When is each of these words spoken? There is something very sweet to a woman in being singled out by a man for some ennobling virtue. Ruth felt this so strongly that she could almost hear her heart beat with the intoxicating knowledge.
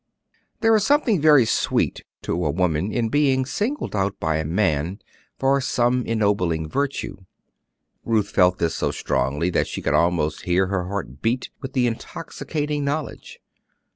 There 0.61 0.75
is 0.75 0.83
something 0.83 1.21
very 1.21 1.45
sweet 1.45 2.03
to 2.23 2.43
a 2.43 2.49
woman 2.49 2.91
in 2.91 3.09
being 3.09 3.45
singled 3.45 3.95
out 3.95 4.19
by 4.19 4.37
a 4.37 4.43
man 4.45 4.97
for 5.37 5.61
some 5.61 6.03
ennobling 6.07 6.67
virtue. 6.67 7.17
Ruth 8.03 8.31
felt 8.31 8.57
this 8.57 8.73
so 8.73 8.89
strongly 8.89 9.51
that 9.51 9.67
she 9.67 9.79
could 9.79 9.93
almost 9.93 10.45
hear 10.45 10.65
her 10.65 10.87
heart 10.87 11.21
beat 11.21 11.51
with 11.61 11.73
the 11.73 11.85
intoxicating 11.85 12.83
knowledge. 12.83 13.39